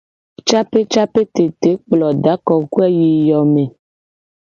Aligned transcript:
Capecapetete 0.47 1.69
kplo 1.81 2.07
da 2.23 2.33
kokoe 2.47 2.87
yi 2.99 3.09
yo 3.29 3.41
me. 3.53 3.63